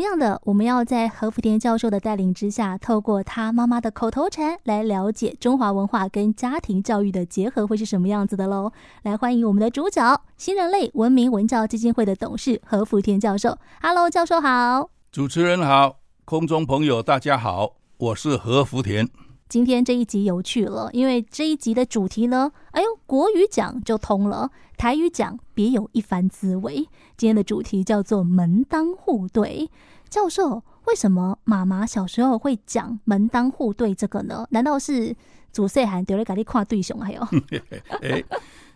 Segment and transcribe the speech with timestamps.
[0.00, 8.72] 同样的，我们要在何福田教授的带领之下，透过他妈妈的口头禅来了解中华文化跟家庭教育的结合会是什么样子的喽。
[9.02, 13.58] 来欢迎我们的主角，新人类文明文教基金会的董事何福田教授。
[13.82, 14.88] Hello，教授好。
[15.12, 19.06] 主持人好，空中朋友大家好，我是何福田。
[19.50, 24.48] 今天这一集有趣了，因为这一集的主题呢，哎呦，国语讲就通了，
[24.78, 26.88] 台语讲别有一番滋味。
[27.16, 29.68] 今天的主题叫做门当户对。
[30.08, 34.46] 教授，为什么妈妈小时候会讲门当户对这个呢？
[34.50, 35.16] 难道是
[35.50, 36.96] 祖岁了给你看对象？
[37.00, 37.20] 还有，
[38.02, 38.22] 哎，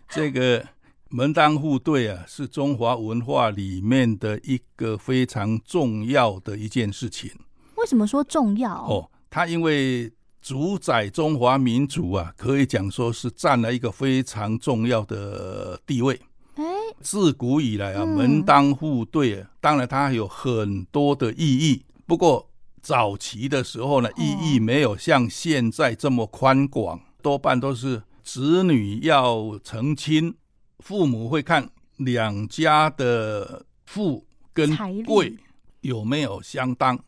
[0.09, 0.61] 这个
[1.07, 7.31] 门当户对啊，是中华文化里面的一个非常重要的一件事情。
[7.77, 8.73] 为什么说重要？
[8.73, 10.11] 哦，它因为。
[10.45, 16.21] 主宰中华民族啊，可以讲说是占了一个非常重要的地位。
[16.53, 16.63] 哎，
[17.01, 21.83] 自古以来啊，门当户对，当然它还有很多的意义。
[22.05, 22.47] 不过
[22.79, 30.31] 早期的时候呢，意义没有像现在这么宽广，多半都是子女要成亲，
[30.77, 31.67] 父母会看
[31.97, 35.35] 两家的富跟贵
[35.81, 36.99] 有没有相当，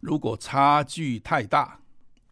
[0.00, 1.78] 如果差距太大。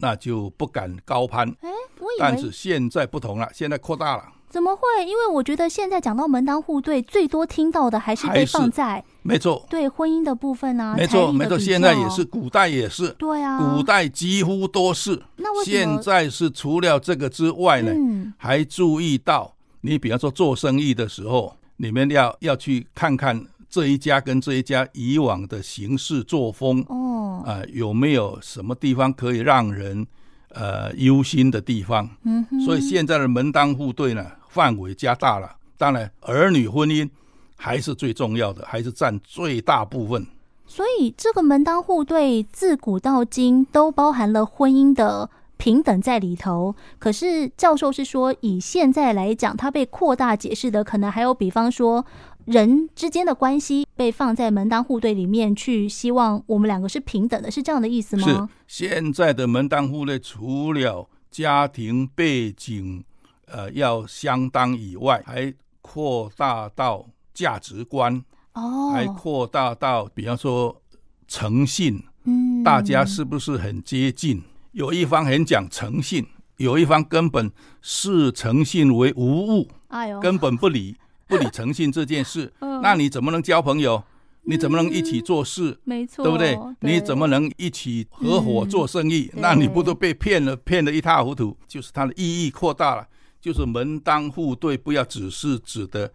[0.00, 4.24] 那就不敢高攀，哎，我以为，但是现在不同了，现在扩大了。
[4.48, 4.82] 怎么会？
[5.06, 15.22] 因为我觉得现在讲到门当户对，最多听到的还是被放在没错，对婚姻的部分啊，没错没错，现在也是，古代也是，对啊，古代几乎都是。
[15.36, 17.92] 那为现在是除了这个之外呢？
[17.94, 23.46] 嗯，还注意到你，比方说做生意的时候，你们要要去看看。
[23.70, 30.04] 这一家跟这一家以往的行事作风，哦，啊、呃，有没有什么地方可以让人
[30.48, 32.10] 呃忧心的地方？
[32.24, 35.54] 嗯哼，所以现在的门当户对呢，范围加大了。
[35.78, 37.08] 当然，儿女婚姻
[37.56, 40.26] 还是最重要的，还是占最大部分。
[40.66, 46.74] 所以，这个门当户对自古到今都包含了婚姻的平等在里头。
[46.98, 52.04] 可是，教授是说，以现在来讲，它被扩大解释的，可能还有比方说。
[52.50, 58.48] 人之间的关系被放在门当户对里面去，希望我们两个是平等的，是这样的意思吗？
[58.66, 63.04] 是现在的门当户对，除了家庭背景
[63.46, 68.20] 呃要相当以外，还扩大到价值观
[68.54, 70.82] 哦，还扩大到比方说
[71.28, 74.42] 诚信，嗯，大家是不是很接近？
[74.72, 80.96] 有一方很讲诚信，有一方根本视诚信为无物，哎呦，根本不理。
[81.30, 82.52] 不理诚信这件事，
[82.82, 84.02] 那你怎么能交朋友？
[84.42, 85.78] 你怎么能一起做事？
[85.84, 86.58] 没错，对不对？
[86.80, 89.30] 你怎么能一起合伙做生意？
[89.34, 91.56] 那你不都被骗了，骗得一塌糊涂？
[91.68, 93.06] 就是它的意义扩大了，
[93.40, 96.10] 就是门当户对，不要只是指的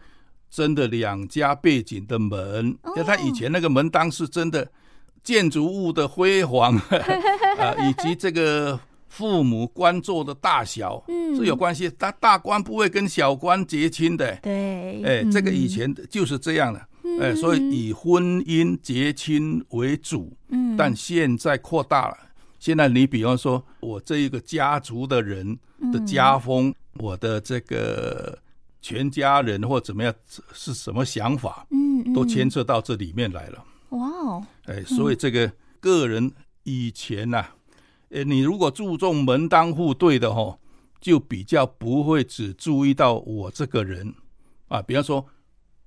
[0.50, 4.70] 真的两家背景的门，因为他以前那个门当是真的
[5.24, 6.76] 建筑物的辉煌
[7.58, 8.80] 啊，以及这个。
[9.16, 11.90] 父母官做的大小，嗯，是有关系。
[11.90, 16.86] 大大官不会跟小官结亲的，对，哎，这个以前就是这样的，
[17.22, 22.18] 哎，所以以婚姻结亲为主，嗯，但现在扩大了。
[22.60, 25.58] 现在你比方说，我这一个家族的人
[25.94, 28.38] 的家风，我的这个
[28.82, 30.14] 全家人或怎么样
[30.52, 33.64] 是什么想法，嗯，都牵涉到这里面来了。
[33.92, 35.50] 哇哦，哎，所以这个
[35.80, 36.30] 个人
[36.64, 37.46] 以前呐。
[38.16, 40.58] 诶，你如果注重门当户对的吼，
[41.02, 44.16] 就比较不会只注意到我这个人
[44.70, 44.82] 啊。
[44.82, 45.26] 比方说，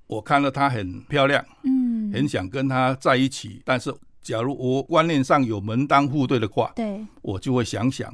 [0.07, 3.63] 我看到她很漂亮，嗯，很想跟她在一起。
[3.65, 3.91] 但是，
[4.21, 8.13] 假如我观念上有门当户对的话，对，我就会想想，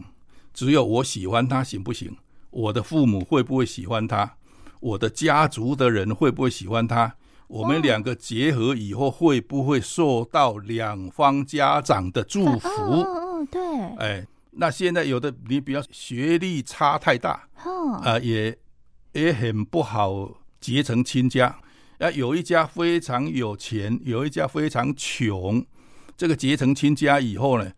[0.53, 2.17] 只有我喜欢她行不行？
[2.51, 4.37] 我的父母会不会喜欢她？
[4.79, 7.13] 我的家族的人会不会喜欢她？
[7.49, 13.24] 我们两个结合以后会不会受到两方家长的祝福？
[13.47, 13.61] 对，
[13.99, 17.49] 哎，那现在有的你比较学历差太大，
[18.03, 18.57] 啊、也
[19.13, 21.59] 也很不好结成亲家。
[21.99, 25.65] 啊，有一家非常有钱，有一家非常穷，
[26.17, 27.73] 这个结成亲家以后呢，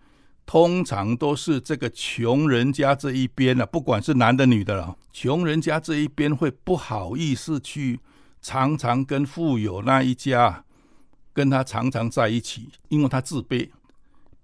[0.46, 8.00] 通常都是这个穷人家这一边呢、啊，不管是男的女的了，穷人家这一边会不好意思去
[8.40, 10.64] 常常跟富有那一家
[11.34, 13.68] 跟他常常在一起，因为他自卑。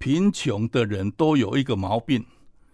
[0.02, 2.25] 贫穷的人都有一个毛病，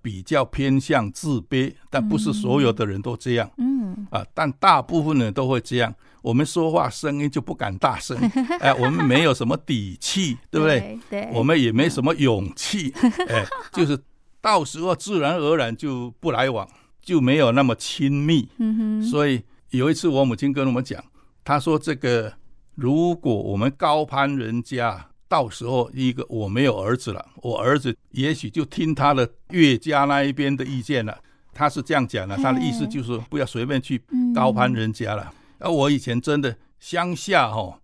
[0.01, 3.51] 比较偏向自卑，但不是所有的人都这样。
[3.59, 5.95] 嗯啊，但大部分人都会这样。
[6.23, 8.17] 我们说话声音就不敢大声，
[8.61, 10.99] 哎，我们没有什么底气，对不对？
[11.11, 12.95] 对，我们也没什么勇气，
[13.29, 14.03] 哎， 就是
[14.41, 16.67] 到时候自然而然就不来往，
[17.03, 18.49] 就没有那么亲密。
[18.57, 19.03] 嗯哼。
[19.03, 21.05] 所以有一次我母亲跟我们讲，
[21.45, 22.33] 她说：“这个
[22.75, 31.17] 如果我们高攀人家。”到时候一个我没有儿子了，我儿子也许就听他的岳家那一边的意见了。
[31.53, 34.01] 他是这样讲的，他的意思就是不要随便去
[34.35, 35.33] 高攀人家了。
[35.59, 37.79] 而我以前真的乡下哈，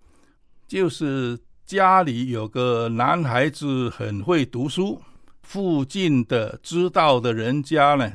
[0.68, 5.02] 就是家里有个男孩子很会读书，
[5.42, 8.12] 附近的知道的人家呢，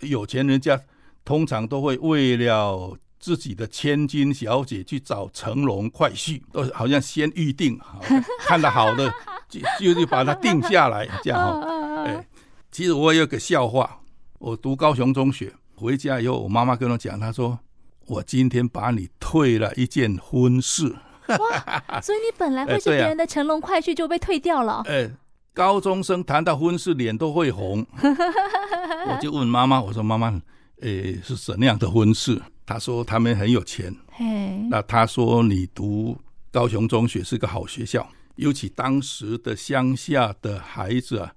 [0.00, 0.80] 有钱人家
[1.24, 7.80] 通常都会为了自己的千金小姐去找成龙快婿，都好像先预定，
[8.44, 9.10] 看得好的
[9.48, 12.04] 就就就把它定下来，这样哈。
[12.04, 12.26] 哎，
[12.70, 13.98] 其实我有个笑话。
[14.38, 17.58] 我读高雄中学回家以后，我妈妈跟我讲，她说
[18.08, 20.94] ：“我今天把你退了一件婚事。”
[21.28, 22.00] 哇！
[22.02, 24.82] 所以你本来会是别人的成龙快婿，就被退掉了。
[24.86, 25.10] 哎，
[25.54, 27.86] 高中生谈到婚事，脸都会红。
[29.08, 30.38] 我就问妈妈：“我说妈妈，
[30.84, 34.24] 哎，是怎样的婚事？”他说：“他们很有钱。”嘿，
[34.70, 36.16] 那他说：“你读
[36.52, 41.32] 高雄中学是个好学校，尤其当时的乡下的孩子啊。”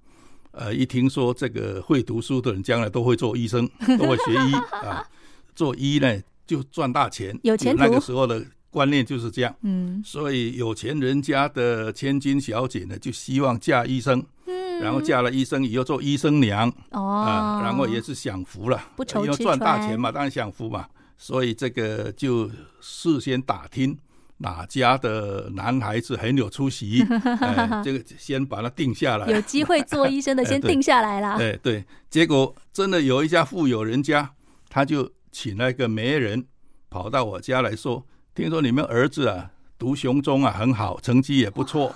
[0.51, 4.53] 呃，一听说这个会读书的人将来都会做医生， 都会学医
[4.83, 5.07] 啊，
[5.53, 7.37] 做医呢就赚大钱。
[7.43, 7.75] 有钱。
[7.77, 9.55] 那个时候的观念就是这样。
[9.61, 10.01] 嗯。
[10.03, 14.25] 所以有钱人家的千金小姐呢，就希望嫁医生。
[14.47, 14.56] 嗯。
[14.81, 16.71] 然后嫁了医生以后做医生娘。
[16.91, 17.01] 哦。
[17.07, 18.81] 啊，然后也是享福了。
[18.95, 19.25] 不愁吃穿。
[19.25, 20.87] 因为赚大钱嘛，当然享福嘛。
[21.17, 23.97] 所以这个就事先打听。
[24.39, 27.03] 哪家的男孩子很有出息？
[27.41, 29.25] 哎，这个先把他定下来。
[29.31, 31.37] 有机会做医生的，先定下来了。
[31.41, 34.29] 哎，对，结果真的有一家富有人家，
[34.69, 36.45] 他就请了一个媒人
[36.87, 39.49] 跑到我家来说：“听说你们儿子啊，
[39.79, 41.95] 读雄中啊很好，成绩也不错，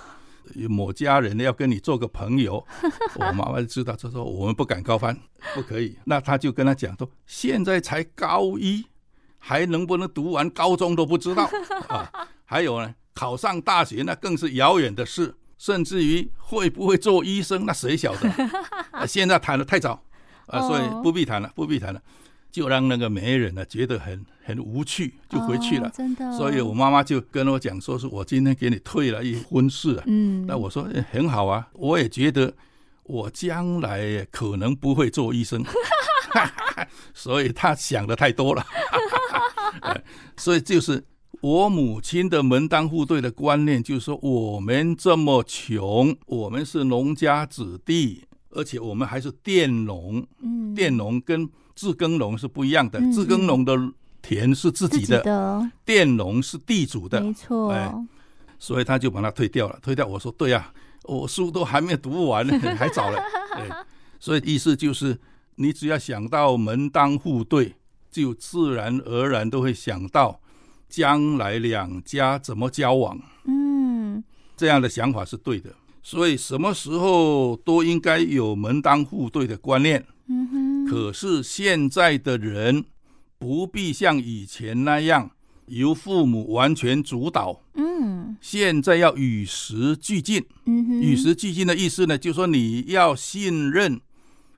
[0.68, 2.64] 某家人要跟你做个朋友。
[3.16, 5.18] ”我妈妈就知道，就说我们不敢高攀，
[5.54, 5.96] 不可以。
[6.04, 8.84] 那他就跟他讲说：“现在才高一。”
[9.44, 11.50] 还能不能读完高中都不知道
[11.90, 12.08] 啊！
[12.44, 18.30] 还有呢，考上大学那更是遥远的事，甚至于会不会做医生，那谁晓得？
[18.92, 20.00] 啊、现在谈的太早
[20.46, 22.00] 啊，所以不必谈了，不必谈了，
[22.52, 25.90] 就让那个媒人呢觉得很很无趣，就回去了。
[25.92, 30.00] 真的，所以我妈妈就跟我讲说，是我今天给你退了一婚事。
[30.06, 32.54] 嗯，那我说很好啊，我也觉得
[33.04, 35.64] 我将来可能不会做医生。
[37.14, 38.64] 所以他想的太多了，
[40.36, 41.04] 所以就是
[41.40, 50.26] 我母亲的门当户对的观念，就是说我们这么穷，我们是农家子弟，而且我们还是佃农。
[50.42, 53.76] 嗯，佃农跟自耕农是不一样的，自耕农的
[54.20, 57.70] 田是自己的，佃农是地主的，没错。
[57.72, 57.92] 哎，
[58.58, 60.06] 所以他就把它推掉了，推掉。
[60.06, 60.72] 我说对呀，
[61.04, 63.18] 我书都还没读完呢， 还早了。
[63.54, 63.68] 哎，
[64.20, 65.18] 所以意思就是。
[65.56, 67.74] 你只要想到门当户对，
[68.10, 70.40] 就自然而然都会想到
[70.88, 73.20] 将来两家怎么交往。
[73.44, 74.24] 嗯，
[74.56, 75.70] 这样的想法是对的。
[76.02, 80.02] 所以什么时候都应该有门当户对的观念。
[80.28, 80.71] 嗯哼。
[80.92, 82.84] 可是现在的人
[83.38, 85.30] 不必像以前那样
[85.66, 87.62] 由父母完全主导。
[87.74, 88.36] 嗯。
[88.40, 90.44] 现在要与时俱进。
[90.66, 91.00] 嗯哼。
[91.00, 94.00] 与时俱进的意思呢，就是说你要信任。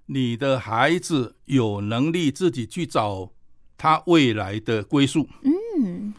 [0.07, 3.33] 你的孩子有能力自己去找
[3.79, 5.27] 他未来的归宿。
[5.79, 6.13] 嗯，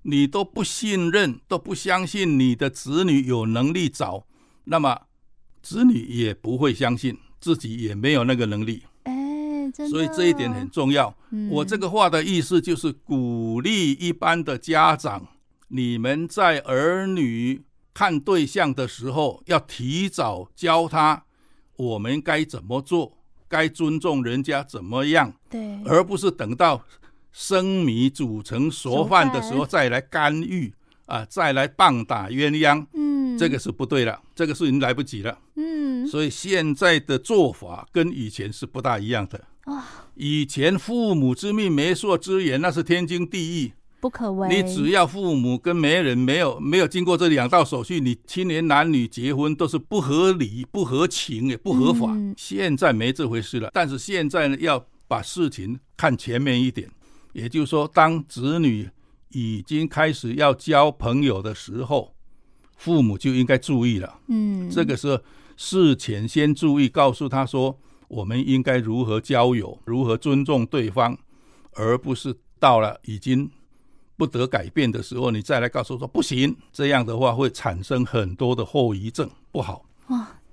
[0.00, 4.26] 你都不信任，都不相信你的子女有能力找，
[4.64, 4.98] 那么
[5.62, 8.84] 子女也不会相信自己也没有那个能力。
[9.90, 11.14] 所以这一点很重要。
[11.30, 11.48] 嗯。
[11.50, 15.26] 我这个话的意思就是鼓励一般的家长，
[15.68, 21.24] 你们在儿女看对象的时候，要提早教他
[21.76, 23.14] 我们该怎么做。
[23.50, 25.32] 该尊重人家怎么样？
[25.48, 26.84] 对，而不是等到
[27.32, 30.70] 生米煮成熟饭的时候再来干预
[31.06, 32.86] 啊，再来棒打鸳鸯。
[33.38, 35.38] 嗯，这个是不对了，这个是已经来不及了。
[35.54, 39.44] 嗯，所以现在的做法跟以前是不大一样的。
[39.64, 43.72] 啊，以前父母之命、媒妁之言，那是天经地义。
[44.00, 44.48] 不可为。
[44.48, 52.06] 你只要父母跟媒人没有没有经过这两道手续，你青年男女结婚都是不合理、不合情也不合法。
[52.12, 52.32] 嗯。
[52.36, 56.88] 现在没这回事了，但是现在呢，要把事情看前面一点，
[57.32, 58.88] 也就是说，当子女
[59.30, 62.14] 已经开始要交朋友的时候，
[62.78, 64.18] 父母就应该注意了。
[64.28, 65.20] 嗯，这个时候
[65.58, 71.18] 事前先注意，告诉他说，我们应该如何交友，如何尊重对方，
[71.74, 73.50] 而不是到了已经。
[74.16, 79.84] 不得改变的时候，你再来告诉说不行，这样的话会产生很多的后遗症，不好。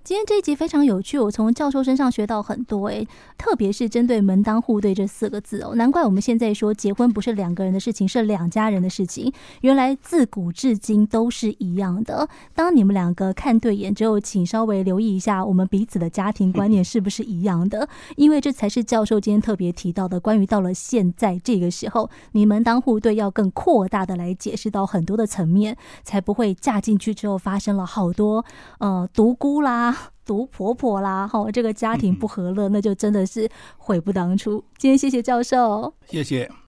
[0.05, 3.07] 哇，今天这一集非常有趣，我从教授身上学到很多诶，
[3.39, 9.33] 特别是针对“门当户对”这四个字哦，难怪我们现在说结婚不是两个人的事情，是两家人的事情。
[9.61, 12.29] 原来自古至今都是一样的。
[12.53, 28.45] 当你们两个看对眼之后，请稍微留意一下我们彼此的家庭观念是不是一样的， 因为这才是教授今天特别提到的，关于到了现在这个时候，你门当户对要更扩大的来解释到很多的层面，才不会嫁进去之后发生了好多
[28.77, 29.94] 呃独孤啦。
[30.25, 34.63] 毒婆婆啦，哈，这个家庭不和乐，那就真的是悔不当初。
[34.77, 36.49] 今天谢谢教授，谢谢。